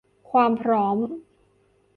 [0.31, 0.97] ความพร้อม